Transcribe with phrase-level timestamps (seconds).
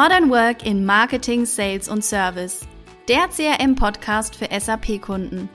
[0.00, 2.60] Modern Work in Marketing, Sales und Service.
[3.08, 5.48] Der CRM-Podcast für SAP-Kunden.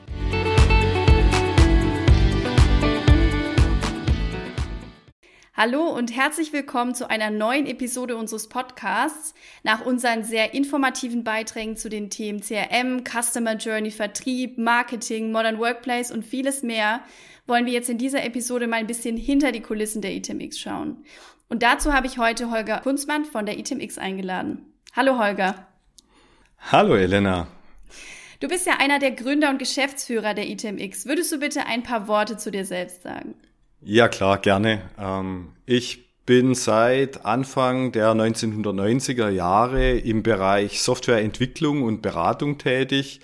[5.54, 9.34] Hallo und herzlich willkommen zu einer neuen Episode unseres Podcasts.
[9.64, 16.12] Nach unseren sehr informativen Beiträgen zu den Themen CRM, Customer Journey, Vertrieb, Marketing, Modern Workplace
[16.12, 17.00] und vieles mehr
[17.46, 21.06] wollen wir jetzt in dieser Episode mal ein bisschen hinter die Kulissen der ITMX schauen.
[21.54, 24.74] Und dazu habe ich heute Holger Kunzmann von der ITMX eingeladen.
[24.96, 25.68] Hallo Holger.
[26.72, 27.46] Hallo Elena.
[28.40, 31.06] Du bist ja einer der Gründer und Geschäftsführer der ITMX.
[31.06, 33.36] Würdest du bitte ein paar Worte zu dir selbst sagen?
[33.82, 34.82] Ja, klar, gerne.
[34.98, 43.20] Ähm, ich bin seit Anfang der 1990er Jahre im Bereich Softwareentwicklung und Beratung tätig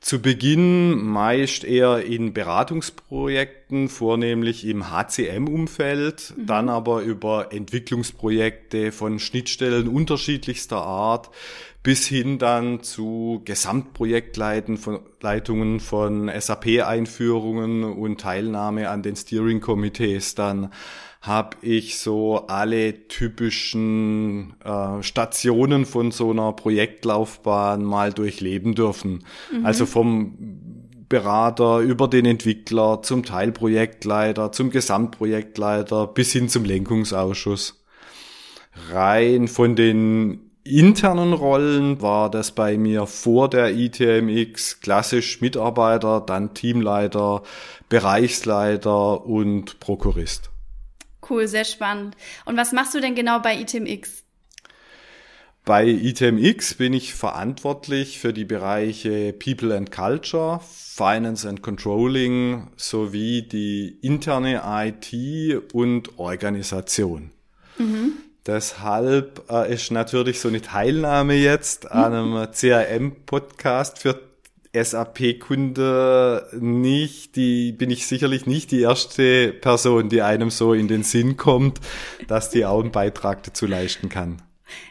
[0.00, 6.46] zu Beginn meist eher in Beratungsprojekten, vornehmlich im HCM-Umfeld, mhm.
[6.46, 11.30] dann aber über Entwicklungsprojekte von Schnittstellen unterschiedlichster Art
[11.82, 20.72] bis hin dann zu Gesamtprojektleitungen von, von SAP-Einführungen und Teilnahme an den Steering-Komitees dann
[21.22, 29.24] habe ich so alle typischen äh, Stationen von so einer Projektlaufbahn mal durchleben dürfen.
[29.52, 29.66] Mhm.
[29.66, 30.70] Also vom
[31.10, 37.84] Berater über den Entwickler zum Teilprojektleiter, zum Gesamtprojektleiter bis hin zum Lenkungsausschuss.
[38.90, 46.54] Rein von den internen Rollen war das bei mir vor der ITMX klassisch Mitarbeiter, dann
[46.54, 47.42] Teamleiter,
[47.88, 50.50] Bereichsleiter und Prokurist.
[51.28, 52.16] Cool, sehr spannend.
[52.44, 54.24] Und was machst du denn genau bei ITMX?
[55.64, 63.42] Bei ITMX bin ich verantwortlich für die Bereiche People and Culture, Finance and Controlling sowie
[63.42, 67.30] die interne IT und Organisation.
[68.46, 74.20] Deshalb äh, ist natürlich so eine Teilnahme jetzt an einem CRM-Podcast für
[74.72, 81.02] SAP-Kunde nicht, die bin ich sicherlich nicht die erste Person, die einem so in den
[81.02, 81.80] Sinn kommt,
[82.28, 84.40] dass die auch einen Beitrag dazu leisten kann.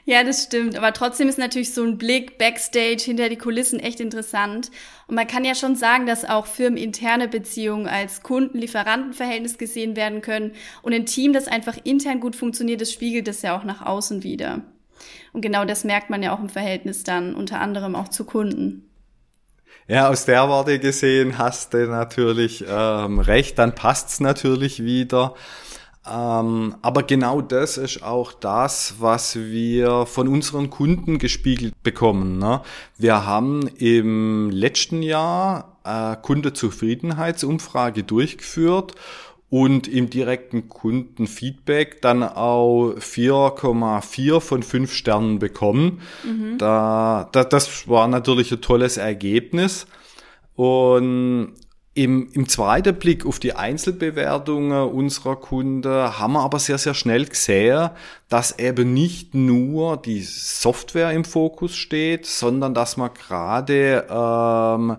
[0.06, 0.78] Ja, das stimmt.
[0.78, 4.72] Aber trotzdem ist natürlich so ein Blick backstage hinter die Kulissen echt interessant.
[5.08, 10.52] Und man kann ja schon sagen, dass auch firmeninterne Beziehungen als Kunden-Lieferanten-Verhältnis gesehen werden können.
[10.82, 14.24] Und ein Team, das einfach intern gut funktioniert, das spiegelt das ja auch nach außen
[14.24, 14.62] wieder.
[15.34, 18.86] Und genau das merkt man ja auch im Verhältnis dann unter anderem auch zu Kunden.
[19.88, 25.34] Ja, aus der Warte gesehen hast du natürlich ähm, recht, dann passt's natürlich wieder.
[26.08, 32.40] Ähm, aber genau das ist auch das, was wir von unseren Kunden gespiegelt bekommen.
[32.40, 32.62] Ne?
[32.98, 38.96] Wir haben im letzten Jahr äh, Kundezufriedenheitsumfrage durchgeführt
[39.50, 46.02] und im direkten Kundenfeedback dann auch 4,4 von 5 Sternen bekommen.
[46.24, 46.58] Mhm.
[46.60, 49.88] Da, da, das war natürlich ein tolles Ergebnis.
[50.56, 51.54] Und
[52.04, 57.26] im, Im zweiten Blick auf die Einzelbewertungen unserer Kunden haben wir aber sehr, sehr schnell
[57.26, 57.90] gesehen,
[58.30, 64.96] dass eben nicht nur die Software im Fokus steht, sondern dass man gerade ähm,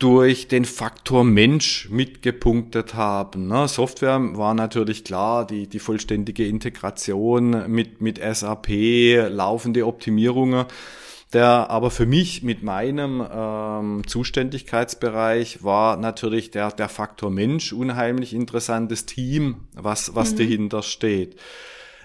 [0.00, 3.46] durch den Faktor Mensch mitgepunktet haben.
[3.46, 3.68] Ne?
[3.68, 8.68] Software war natürlich klar, die, die vollständige Integration mit, mit SAP,
[9.30, 10.66] laufende Optimierungen.
[11.32, 18.32] Der aber für mich mit meinem ähm, Zuständigkeitsbereich war natürlich der, der Faktor Mensch unheimlich
[18.32, 20.36] interessantes Team, was, was mhm.
[20.36, 21.36] dahinter steht.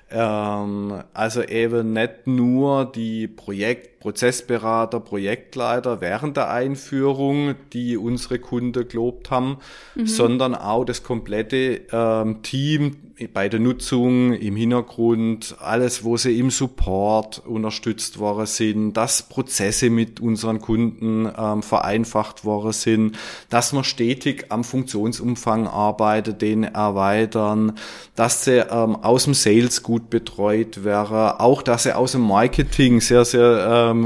[0.10, 8.88] Ähm, also eben nicht nur die Projekt, Prozessberater, Projektleiter während der Einführung, die unsere Kunden
[8.88, 9.60] gelobt haben,
[9.96, 10.08] mhm.
[10.08, 16.50] sondern auch das komplette ähm, Team bei der Nutzung im Hintergrund, alles, wo sie im
[16.50, 23.18] Support unterstützt worden sind, dass Prozesse mit unseren Kunden ähm, vereinfacht worden sind,
[23.50, 27.74] dass man stetig am Funktionsumfang arbeitet, den erweitern,
[28.16, 33.02] dass sie ähm, aus dem Sales gut betreut wäre, auch dass sie aus dem Marketing
[33.02, 34.06] sehr, sehr ähm,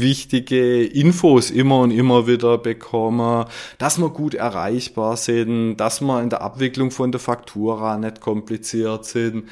[0.00, 3.46] wichtige Infos immer und immer wieder bekommen,
[3.78, 9.04] dass wir gut erreichbar sind, dass wir in der Abwicklung von der Faktura nicht kompliziert
[9.04, 9.44] sind.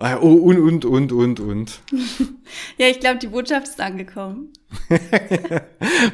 [0.00, 1.80] Äh, oh, und, und, und, und, und.
[2.78, 4.52] ja, ich glaube, die Botschaft ist angekommen.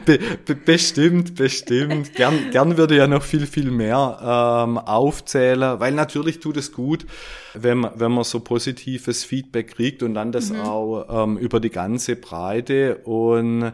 [0.05, 2.15] be be bestimmt, bestimmt.
[2.15, 7.07] Gern, gern würde ja noch viel, viel mehr ähm, aufzählen, weil natürlich tut es gut,
[7.55, 10.61] wenn man, wenn man so positives Feedback kriegt und dann das mhm.
[10.61, 13.73] auch ähm, über die ganze Breite und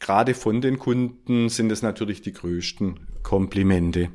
[0.00, 4.10] gerade von den Kunden sind es natürlich die größten Komplimente.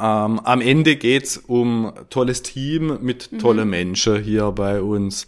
[0.00, 3.38] Ähm, am Ende geht's um tolles Team mit mhm.
[3.38, 5.26] tolle Menschen hier bei uns.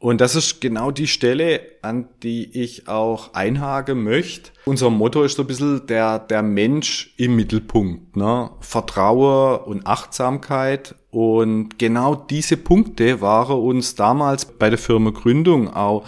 [0.00, 4.52] Und das ist genau die Stelle, an die ich auch einhaken möchte.
[4.64, 8.16] Unser Motto ist so ein bisschen der, der Mensch im Mittelpunkt.
[8.16, 8.50] Ne?
[8.60, 10.94] Vertrauen und Achtsamkeit.
[11.10, 16.04] Und genau diese Punkte waren uns damals bei der Firma Gründung auch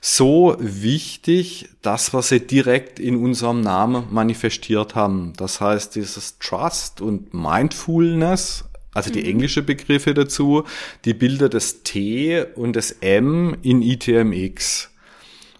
[0.00, 5.34] so wichtig, dass wir sie direkt in unserem Namen manifestiert haben.
[5.36, 9.28] Das heißt, dieses Trust und Mindfulness also die mhm.
[9.28, 10.64] englische Begriffe dazu,
[11.04, 14.90] die Bilder des T und des M in ITMX.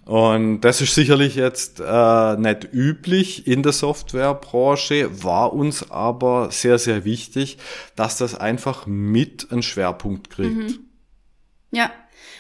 [0.04, 6.78] Und das ist sicherlich jetzt äh, nicht üblich in der Softwarebranche, war uns aber sehr,
[6.78, 7.58] sehr wichtig,
[7.94, 10.56] dass das einfach mit einen Schwerpunkt kriegt.
[10.56, 10.78] Mhm.
[11.70, 11.92] Ja,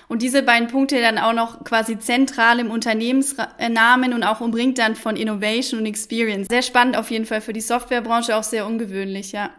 [0.08, 4.96] und diese beiden Punkte dann auch noch quasi zentral im Unternehmensnamen und auch umringt dann
[4.96, 6.48] von Innovation und Experience.
[6.50, 9.50] Sehr spannend auf jeden Fall für die Softwarebranche, auch sehr ungewöhnlich, ja.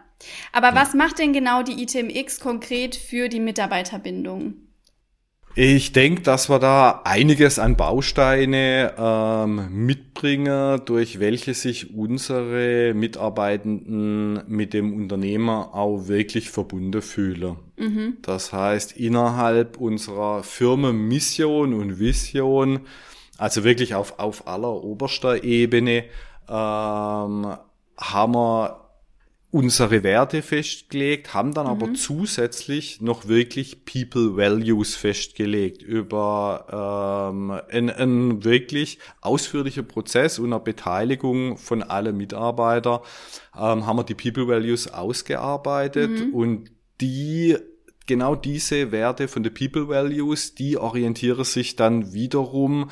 [0.52, 4.54] Aber was macht denn genau die ITMX konkret für die Mitarbeiterbindung?
[5.54, 14.42] Ich denke, dass wir da einiges an Bausteine ähm, mitbringen, durch welche sich unsere Mitarbeitenden
[14.46, 17.56] mit dem Unternehmer auch wirklich verbunden fühlen.
[17.76, 18.16] Mhm.
[18.22, 22.80] Das heißt, innerhalb unserer Firmenmission und Vision,
[23.36, 26.04] also wirklich auf, auf aller oberster Ebene,
[26.48, 27.56] ähm,
[27.98, 28.82] haben wir
[29.52, 31.72] unsere Werte festgelegt, haben dann mhm.
[31.72, 40.54] aber zusätzlich noch wirklich People Values festgelegt über ähm, einen, einen wirklich ausführlicher Prozess und
[40.54, 43.00] eine Beteiligung von allen Mitarbeitern
[43.54, 46.34] ähm, haben wir die People Values ausgearbeitet mhm.
[46.34, 46.70] und
[47.02, 47.58] die
[48.06, 52.90] genau diese Werte von den People Values, die orientieren sich dann wiederum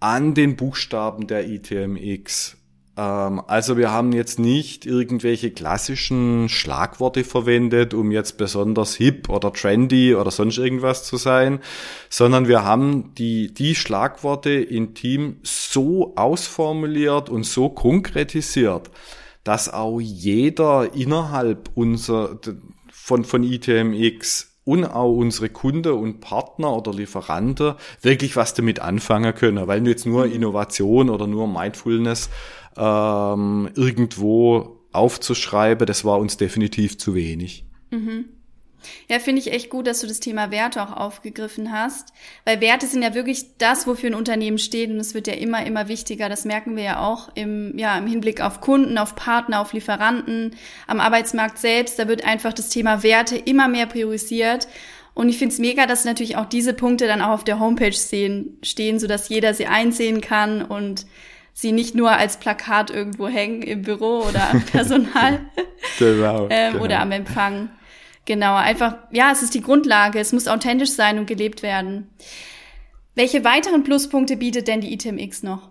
[0.00, 2.56] an den Buchstaben der ITMX.
[2.96, 9.52] Ähm, also wir haben jetzt nicht irgendwelche klassischen Schlagworte verwendet, um jetzt besonders hip oder
[9.52, 11.60] trendy oder sonst irgendwas zu sein,
[12.08, 18.90] sondern wir haben die, die Schlagworte im Team so ausformuliert und so konkretisiert,
[19.44, 22.38] dass auch jeder innerhalb unser,
[22.90, 29.34] von, von ITMX und auch unsere Kunden und Partner oder Lieferanten wirklich was damit anfangen
[29.34, 30.32] können, weil jetzt nur mhm.
[30.32, 32.30] Innovation oder nur Mindfulness
[32.76, 37.64] ähm, irgendwo aufzuschreiben, das war uns definitiv zu wenig.
[37.90, 38.26] Mhm.
[39.08, 42.12] Ja, finde ich echt gut, dass du das Thema Werte auch aufgegriffen hast,
[42.44, 45.66] weil Werte sind ja wirklich das, wofür ein Unternehmen steht und es wird ja immer,
[45.66, 46.28] immer wichtiger.
[46.28, 50.56] Das merken wir ja auch im, ja, im Hinblick auf Kunden, auf Partner, auf Lieferanten,
[50.86, 51.98] am Arbeitsmarkt selbst.
[51.98, 54.68] Da wird einfach das Thema Werte immer mehr priorisiert.
[55.12, 57.92] Und ich finde es mega, dass natürlich auch diese Punkte dann auch auf der Homepage
[57.92, 61.04] stehen, stehen, sodass jeder sie einsehen kann und
[61.52, 65.40] sie nicht nur als Plakat irgendwo hängen im Büro oder am Personal
[65.98, 66.84] genau, ähm, genau.
[66.84, 67.70] oder am Empfang.
[68.26, 72.10] Genau, einfach, ja, es ist die Grundlage, es muss authentisch sein und gelebt werden.
[73.14, 75.70] Welche weiteren Pluspunkte bietet denn die ITMX noch?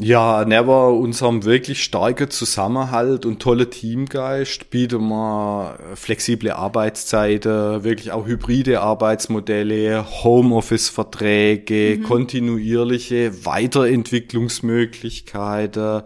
[0.00, 8.24] Ja, Never unserem wirklich starken Zusammenhalt und tolle Teamgeist bieten wir flexible Arbeitszeiten, wirklich auch
[8.24, 12.04] hybride Arbeitsmodelle, Homeoffice-Verträge, mhm.
[12.04, 16.02] kontinuierliche Weiterentwicklungsmöglichkeiten.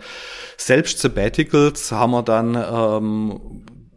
[0.56, 3.40] Selbst Sabbaticals haben wir dann ähm,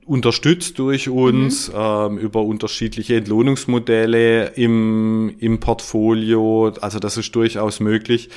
[0.05, 1.74] unterstützt durch uns mhm.
[1.77, 6.71] ähm, über unterschiedliche Entlohnungsmodelle im, im Portfolio.
[6.79, 8.29] Also das ist durchaus möglich,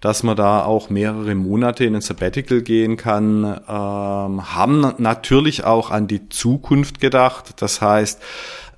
[0.00, 3.44] dass man da auch mehrere Monate in ein Sabbatical gehen kann.
[3.44, 7.60] Ähm, haben natürlich auch an die Zukunft gedacht.
[7.60, 8.22] Das heißt,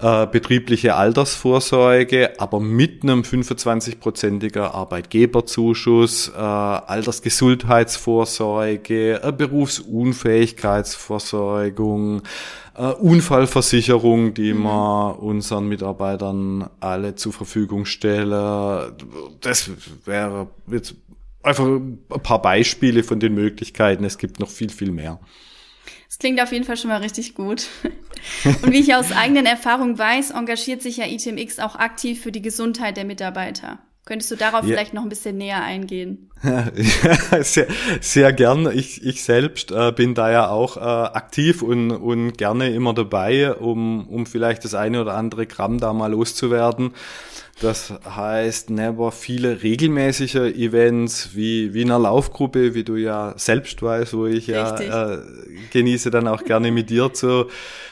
[0.01, 12.23] äh, betriebliche Altersvorsorge, aber mit einem 25-prozentiger Arbeitgeberzuschuss, äh, Altersgesundheitsvorsorge, äh, Berufsunfähigkeitsversorgung,
[12.77, 14.63] äh, Unfallversicherung, die mhm.
[14.63, 18.31] wir unseren Mitarbeitern alle zur Verfügung stellen.
[19.41, 19.69] Das
[20.05, 20.95] wäre jetzt
[21.43, 24.05] einfach ein paar Beispiele von den Möglichkeiten.
[24.05, 25.19] Es gibt noch viel, viel mehr.
[26.09, 27.67] Das klingt auf jeden Fall schon mal richtig gut.
[28.45, 32.43] Und wie ich aus eigenen Erfahrungen weiß, engagiert sich ja ITMX auch aktiv für die
[32.43, 33.79] Gesundheit der Mitarbeiter.
[34.09, 34.69] Könntest du darauf ja.
[34.69, 36.31] vielleicht noch ein bisschen näher eingehen?
[36.43, 37.67] Ja, sehr,
[38.01, 38.71] sehr gern.
[38.73, 43.53] Ich, ich selbst äh, bin da ja auch äh, aktiv und, und gerne immer dabei,
[43.53, 46.95] um, um vielleicht das eine oder andere Gramm da mal loszuwerden.
[47.61, 53.83] Das heißt, never viele regelmäßige Events wie, wie in einer Laufgruppe, wie du ja selbst
[53.83, 54.89] weißt, wo ich Richtig.
[54.89, 55.19] ja äh,
[55.73, 57.47] genieße, dann auch gerne mit dir zu,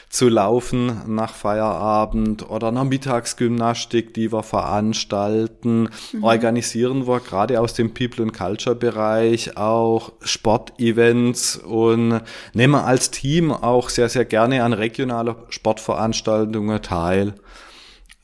[0.09, 5.89] zu laufen nach Feierabend oder einer Mittagsgymnastik, die wir veranstalten.
[6.13, 6.23] Mhm.
[6.23, 12.21] Organisieren wir gerade aus dem People and Culture Bereich auch Sportevents und
[12.53, 17.33] nehmen als Team auch sehr, sehr gerne an regionaler Sportveranstaltungen teil.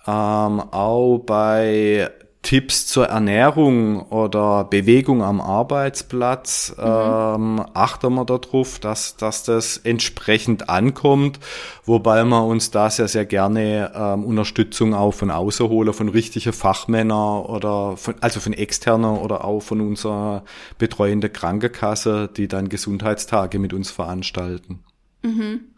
[0.05, 2.11] Ähm, auch bei
[2.43, 6.83] Tipps zur Ernährung oder Bewegung am Arbeitsplatz mhm.
[6.83, 11.39] ähm, achten wir darauf, dass, dass das entsprechend ankommt,
[11.85, 16.51] wobei wir uns da sehr, sehr gerne ähm, Unterstützung auch von außen holen, von richtigen
[16.51, 20.43] Fachmännern oder von, also von externer oder auch von unserer
[20.77, 24.83] betreuenden Krankenkasse, die dann Gesundheitstage mit uns veranstalten.
[25.23, 25.72] Mhm.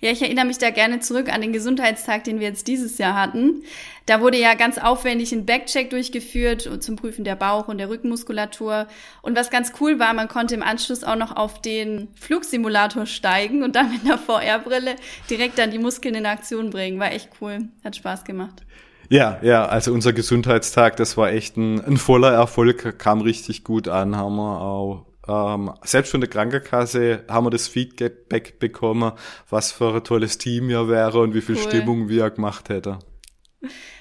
[0.00, 3.14] Ja, ich erinnere mich da gerne zurück an den Gesundheitstag, den wir jetzt dieses Jahr
[3.14, 3.62] hatten.
[4.06, 8.86] Da wurde ja ganz aufwendig ein Backcheck durchgeführt zum Prüfen der Bauch- und der Rückenmuskulatur.
[9.22, 13.62] Und was ganz cool war, man konnte im Anschluss auch noch auf den Flugsimulator steigen
[13.62, 14.96] und dann mit einer VR-Brille
[15.28, 16.98] direkt dann die Muskeln in Aktion bringen.
[16.98, 17.68] War echt cool.
[17.84, 18.62] Hat Spaß gemacht.
[19.10, 23.88] Ja, ja, also unser Gesundheitstag, das war echt ein, ein voller Erfolg, kam richtig gut
[23.88, 29.12] an, haben wir auch ähm, selbst von der Krankenkasse haben wir das Feedback bekommen,
[29.48, 31.62] was für ein tolles Team wir wäre und wie viel cool.
[31.62, 32.98] Stimmung wir gemacht hätte.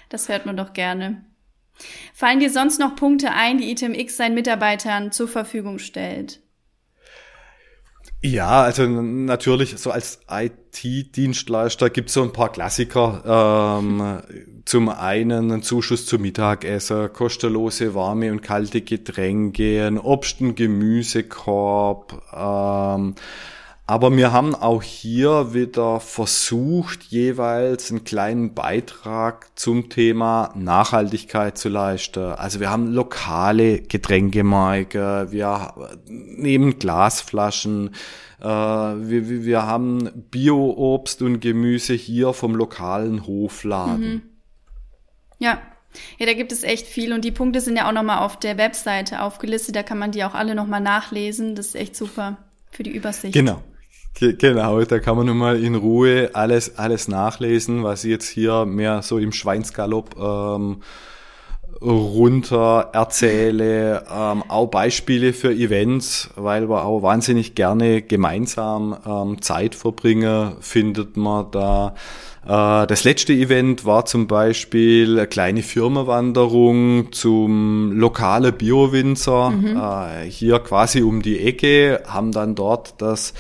[0.10, 1.26] Das hört man doch gerne.
[2.14, 6.42] Fallen dir sonst noch Punkte ein, die ITMX seinen Mitarbeitern zur Verfügung stellt?
[8.22, 13.80] Ja, also natürlich, so als IT-Dienstleister gibt es so ein paar Klassiker.
[13.80, 14.22] Ähm,
[14.66, 22.22] zum einen ein Zuschuss zum Mittagessen, kostenlose warme und kalte Getränke, ein Obst- und Gemüsekorb.
[22.36, 23.16] Ähm,
[23.90, 31.70] aber wir haben auch hier wieder versucht, jeweils einen kleinen Beitrag zum Thema Nachhaltigkeit zu
[31.70, 32.34] leisten.
[32.34, 35.74] Also wir haben lokale Getränkemarke, wir
[36.06, 37.96] nehmen Glasflaschen,
[38.40, 44.14] äh, wir, wir haben Bio-Obst und Gemüse hier vom lokalen Hofladen.
[44.14, 44.22] Mhm.
[45.40, 45.58] Ja,
[46.20, 48.60] ja, da gibt es echt viel und die Punkte sind ja auch nochmal auf der
[48.60, 51.56] Webseite aufgelistet, da kann man die auch alle nochmal nachlesen.
[51.56, 52.38] Das ist echt super
[52.70, 53.34] für die Übersicht.
[53.34, 53.64] Genau.
[54.16, 59.02] Genau, da kann man nochmal in Ruhe alles, alles nachlesen, was ich jetzt hier mehr
[59.02, 60.82] so im Schweinsgalopp ähm,
[61.82, 64.04] runter erzähle.
[64.12, 71.16] Ähm, auch Beispiele für Events, weil wir auch wahnsinnig gerne gemeinsam ähm, Zeit verbringen, findet
[71.16, 71.96] man da.
[72.46, 79.78] Äh, das letzte Event war zum Beispiel eine kleine Firmenwanderung zum lokalen Bio-Winzer, mhm.
[79.78, 83.34] äh, hier quasi um die Ecke, haben dann dort das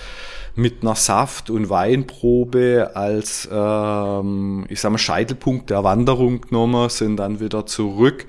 [0.59, 7.17] mit einer Saft- und Weinprobe als, ähm, ich sag mal, Scheitelpunkt der Wanderung genommen, sind
[7.17, 8.25] dann wieder zurück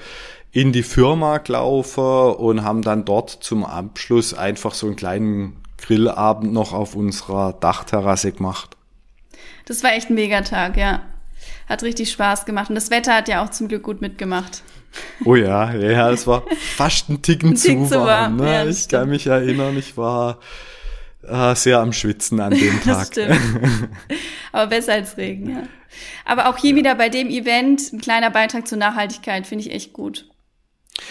[0.52, 6.52] in die Firma gelaufen und haben dann dort zum Abschluss einfach so einen kleinen Grillabend
[6.52, 8.76] noch auf unserer Dachterrasse gemacht.
[9.66, 11.02] Das war echt ein Megatag, ja.
[11.68, 12.68] Hat richtig Spaß gemacht.
[12.68, 14.62] Und das Wetter hat ja auch zum Glück gut mitgemacht.
[15.24, 16.42] Oh ja, ja, es war
[16.76, 18.06] fast ein Ticken ein zu, Tick warm.
[18.06, 18.36] warm.
[18.36, 18.52] Ne?
[18.52, 20.38] Ja, ich kann mich erinnern, ich war
[21.22, 22.98] äh, sehr am Schwitzen an dem Tag.
[22.98, 23.40] das stimmt.
[24.52, 25.62] Aber besser als Regen, ja.
[26.24, 29.92] Aber auch hier wieder bei dem Event ein kleiner Beitrag zur Nachhaltigkeit finde ich echt
[29.92, 30.28] gut.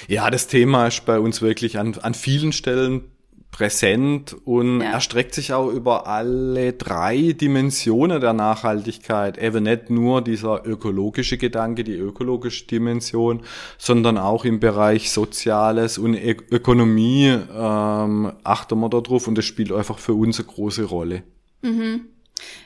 [0.07, 3.11] Ja, das Thema ist bei uns wirklich an, an vielen Stellen
[3.51, 4.91] präsent und ja.
[4.91, 9.37] erstreckt sich auch über alle drei Dimensionen der Nachhaltigkeit.
[9.37, 13.41] Eben nicht nur dieser ökologische Gedanke, die ökologische Dimension,
[13.77, 19.71] sondern auch im Bereich Soziales und Ö Ökonomie ähm, achten wir darauf und das spielt
[19.71, 21.23] einfach für uns eine große Rolle.
[21.61, 22.05] Mhm.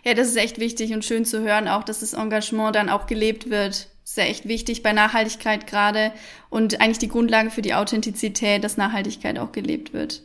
[0.03, 3.07] Ja, das ist echt wichtig und schön zu hören, auch dass das Engagement dann auch
[3.07, 3.89] gelebt wird.
[4.03, 6.11] Das ist ja echt wichtig bei Nachhaltigkeit gerade
[6.49, 10.23] und eigentlich die Grundlage für die Authentizität, dass Nachhaltigkeit auch gelebt wird.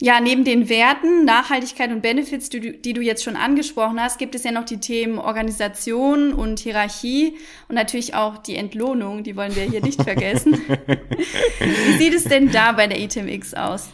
[0.00, 4.18] Ja, neben den Werten, Nachhaltigkeit und Benefits, die du, die du jetzt schon angesprochen hast,
[4.18, 7.36] gibt es ja noch die Themen Organisation und Hierarchie
[7.68, 10.60] und natürlich auch die Entlohnung, die wollen wir hier nicht vergessen.
[11.86, 13.88] Wie sieht es denn da bei der ITMX aus?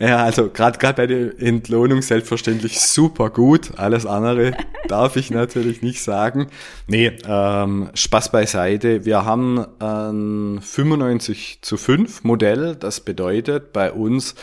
[0.00, 3.78] Ja, also gerade gerade bei der Entlohnung selbstverständlich super gut.
[3.78, 4.56] Alles andere
[4.88, 6.48] darf ich natürlich nicht sagen.
[6.88, 9.04] Nee, ähm, Spaß beiseite.
[9.04, 12.74] Wir haben ein 95 zu 5 Modell.
[12.74, 14.34] Das bedeutet bei uns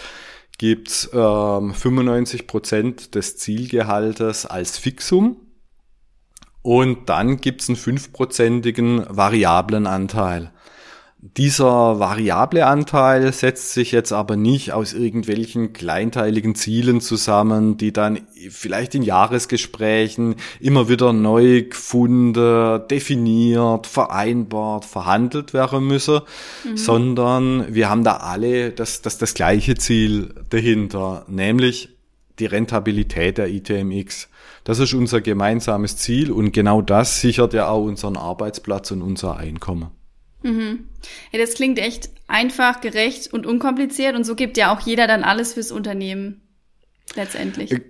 [0.57, 5.37] gibt's ähm, 95 Prozent des Zielgehaltes als Fixum
[6.61, 10.51] und dann gibt's einen fünfprozentigen variablen Anteil.
[11.37, 18.19] Dieser variable Anteil setzt sich jetzt aber nicht aus irgendwelchen kleinteiligen Zielen zusammen, die dann
[18.51, 26.19] vielleicht in Jahresgesprächen immer wieder neu gefunden, definiert, vereinbart, verhandelt werden müssen,
[26.63, 26.77] mhm.
[26.77, 31.89] sondern wir haben da alle das, das, das gleiche Ziel dahinter, nämlich
[32.37, 34.29] die Rentabilität der ITMX.
[34.63, 39.37] Das ist unser gemeinsames Ziel und genau das sichert ja auch unseren Arbeitsplatz und unser
[39.37, 39.89] Einkommen.
[40.45, 40.89] Mhm.
[41.31, 45.23] Ja, das klingt echt einfach, gerecht und unkompliziert und so gibt ja auch jeder dann
[45.23, 46.41] alles fürs Unternehmen
[47.15, 47.71] letztendlich.
[47.71, 47.81] Äh,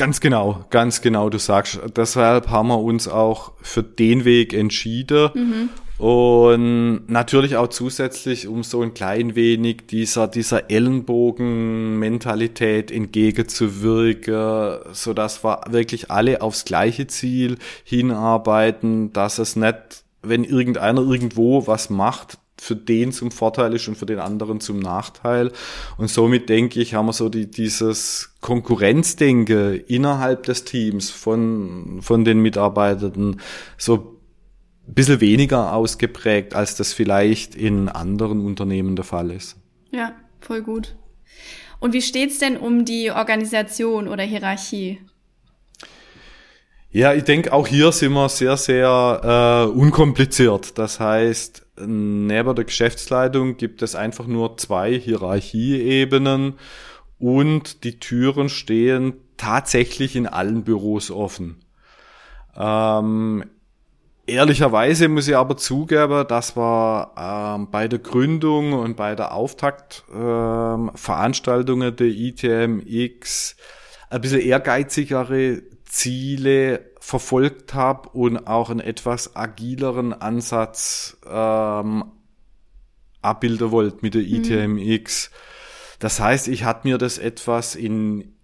[0.00, 1.78] Ganz genau, ganz genau, du sagst.
[1.94, 5.28] Deshalb haben wir uns auch für den Weg entschieden.
[5.34, 5.68] Mhm.
[6.02, 15.44] Und natürlich auch zusätzlich, um so ein klein wenig dieser, dieser Ellenbogen-Mentalität entgegenzuwirken, so dass
[15.44, 22.38] wir wirklich alle aufs gleiche Ziel hinarbeiten, dass es nicht, wenn irgendeiner irgendwo was macht,
[22.60, 25.50] für den zum Vorteil ist und für den anderen zum Nachteil.
[25.96, 32.24] Und somit denke ich, haben wir so die, dieses Konkurrenzdenke innerhalb des Teams von, von
[32.24, 33.40] den Mitarbeitenden
[33.78, 34.18] so
[34.86, 39.56] ein bisschen weniger ausgeprägt, als das vielleicht in anderen Unternehmen der Fall ist.
[39.90, 40.96] Ja, voll gut.
[41.80, 45.00] Und wie steht's denn um die Organisation oder Hierarchie?
[46.92, 50.76] Ja, ich denke, auch hier sind wir sehr, sehr äh, unkompliziert.
[50.76, 56.54] Das heißt, neben der Geschäftsleitung gibt es einfach nur zwei Hierarchieebenen
[57.20, 61.64] und die Türen stehen tatsächlich in allen Büros offen.
[62.56, 63.44] Ähm,
[64.26, 71.90] ehrlicherweise muss ich aber zugeben, dass wir ähm, bei der Gründung und bei der Auftaktveranstaltungen
[71.90, 73.54] ähm, der ITMX
[74.10, 82.04] ein bisschen ehrgeizigere Ziele verfolgt habe und auch einen etwas agileren Ansatz ähm,
[83.22, 85.30] abbilden wollte mit der ITMX.
[85.30, 85.34] Mhm.
[85.98, 88.36] Das heißt, ich hatte mir das etwas in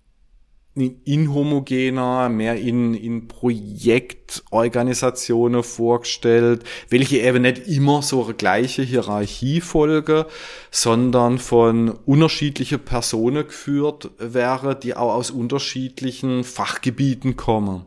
[0.77, 10.27] inhomogener, mehr in, in Projektorganisationen vorgestellt, welche eben nicht immer so eine gleiche Hierarchie folge,
[10.71, 17.87] sondern von unterschiedlichen Personen geführt wäre, die auch aus unterschiedlichen Fachgebieten kommen.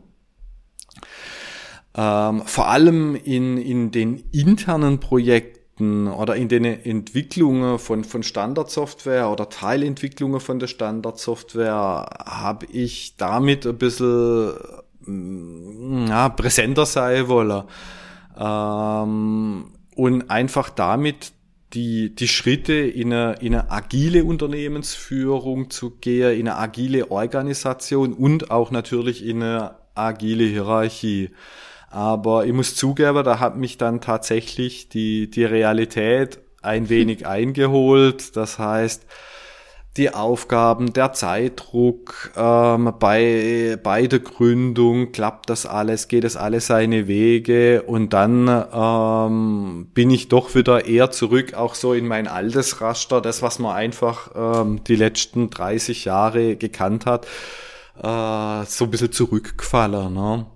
[1.94, 8.22] Ähm, vor allem in, in den internen Projekten Projekten oder in den Entwicklungen von, von
[8.22, 11.74] Standardsoftware oder Teilentwicklungen von der Standardsoftware
[12.26, 14.52] habe ich damit ein bisschen
[15.06, 17.64] mm, ja, präsenter sein wollen.
[18.38, 21.32] Ähm, und einfach damit
[21.72, 28.12] die, die Schritte in eine, in eine agile Unternehmensführung zu gehen, in eine agile Organisation
[28.12, 31.30] und auch natürlich in eine agile Hierarchie.
[31.90, 38.36] Aber ich muss zugeben, da hat mich dann tatsächlich die, die Realität ein wenig eingeholt.
[38.36, 39.04] Das heißt,
[39.96, 46.68] die Aufgaben, der Zeitdruck ähm, bei, bei der Gründung, klappt das alles, geht es alles
[46.68, 52.28] seine Wege und dann ähm, bin ich doch wieder eher zurück, auch so in mein
[52.28, 57.26] altes Raster, das, was man einfach ähm, die letzten 30 Jahre gekannt hat,
[58.00, 60.14] äh, so ein bisschen zurückgefallen.
[60.14, 60.46] Ne?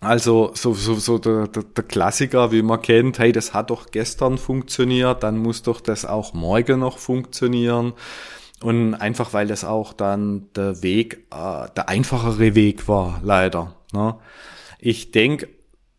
[0.00, 3.90] Also so, so, so der, der, der Klassiker, wie man kennt, hey, das hat doch
[3.90, 7.92] gestern funktioniert, dann muss doch das auch morgen noch funktionieren.
[8.62, 13.76] Und einfach weil das auch dann der Weg, äh, der einfachere Weg war, leider.
[13.92, 14.16] Ne?
[14.78, 15.48] Ich denke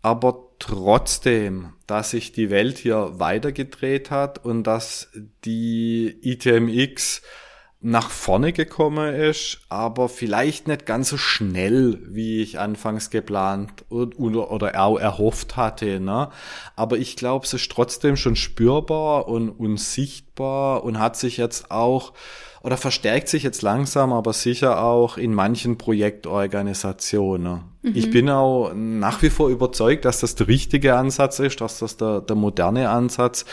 [0.01, 5.09] aber trotzdem, dass sich die Welt hier weitergedreht hat und dass
[5.43, 7.21] die ITMX
[7.83, 14.51] nach vorne gekommen ist, aber vielleicht nicht ganz so schnell, wie ich anfangs geplant oder,
[14.51, 15.99] oder auch erhofft hatte.
[15.99, 16.29] Ne?
[16.75, 21.71] Aber ich glaube, es ist trotzdem schon spürbar und, und sichtbar und hat sich jetzt
[21.71, 22.13] auch
[22.63, 27.61] oder verstärkt sich jetzt langsam, aber sicher auch in manchen Projektorganisationen.
[27.81, 27.91] Mhm.
[27.95, 31.97] Ich bin auch nach wie vor überzeugt, dass das der richtige Ansatz ist, dass das
[31.97, 33.45] der, der moderne Ansatz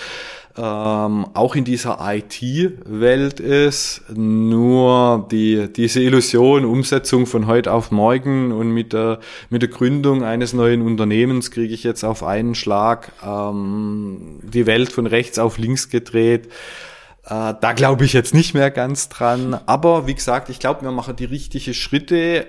[0.58, 4.02] ähm, auch in dieser IT-Welt ist.
[4.12, 10.24] Nur die, diese Illusion, Umsetzung von heute auf morgen und mit der, mit der Gründung
[10.24, 15.58] eines neuen Unternehmens kriege ich jetzt auf einen Schlag ähm, die Welt von rechts auf
[15.58, 16.46] links gedreht.
[17.24, 19.60] Äh, da glaube ich jetzt nicht mehr ganz dran.
[19.66, 22.46] Aber wie gesagt, ich glaube, wir machen die richtigen Schritte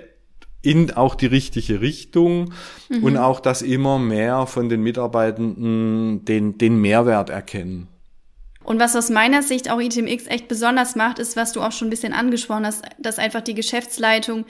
[0.62, 2.52] in auch die richtige Richtung
[2.88, 3.04] mhm.
[3.04, 7.86] und auch, dass immer mehr von den Mitarbeitenden den, den Mehrwert erkennen.
[8.62, 11.88] Und was aus meiner Sicht auch ITMX echt besonders macht, ist, was du auch schon
[11.88, 14.44] ein bisschen angesprochen hast, dass einfach die Geschäftsleitung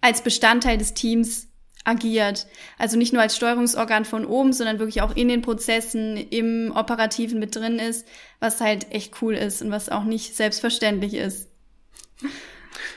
[0.00, 1.48] als Bestandteil des Teams
[1.84, 2.46] agiert.
[2.78, 7.38] Also nicht nur als Steuerungsorgan von oben, sondern wirklich auch in den Prozessen, im Operativen
[7.38, 8.06] mit drin ist,
[8.40, 11.48] was halt echt cool ist und was auch nicht selbstverständlich ist.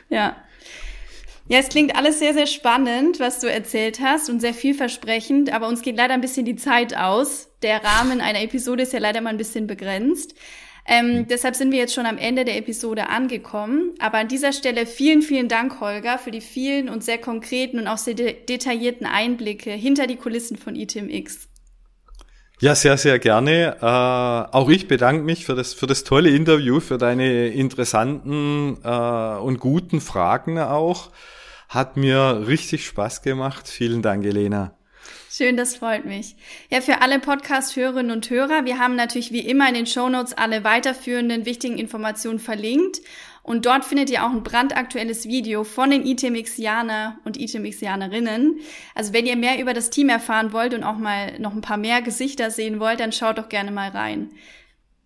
[0.09, 0.35] ja.
[1.49, 5.69] Ja, es klingt alles sehr, sehr spannend, was du erzählt hast und sehr vielversprechend, aber
[5.69, 7.49] uns geht leider ein bisschen die Zeit aus.
[7.61, 10.35] Der Rahmen einer Episode ist ja leider mal ein bisschen begrenzt.
[10.85, 11.27] Ähm, mhm.
[11.27, 13.93] deshalb sind wir jetzt schon am Ende der Episode angekommen.
[13.99, 17.87] Aber an dieser Stelle vielen, vielen Dank, Holger, für die vielen und sehr konkreten und
[17.87, 21.46] auch sehr de detaillierten Einblicke hinter die Kulissen von ITMX.
[22.59, 23.77] Ja, sehr, sehr gerne.
[23.79, 29.37] Äh, auch ich bedanke mich für das, für das tolle Interview, für deine interessanten äh,
[29.39, 31.11] und guten Fragen auch.
[31.69, 33.67] Hat mir richtig Spaß gemacht.
[33.67, 34.73] Vielen Dank, Elena.
[35.29, 36.35] Schön, das freut mich.
[36.71, 40.63] Ja, für alle Podcast-Hörerinnen und Hörer, wir haben natürlich wie immer in den Shownotes alle
[40.63, 43.01] weiterführenden wichtigen Informationen verlinkt.
[43.47, 48.59] Und dort findet ihr auch ein brandaktuelles Video von den ITMXianer und ITMXianerinnen.
[48.93, 51.77] Also wenn ihr mehr über das Team erfahren wollt und auch mal noch ein paar
[51.77, 54.31] mehr Gesichter sehen wollt, dann schaut doch gerne mal rein.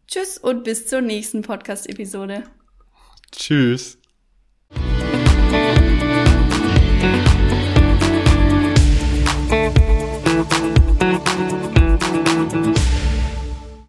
[0.08, 2.43] Tschüss und bis zur nächsten Podcast-Episode.
[3.32, 3.99] Tschüss.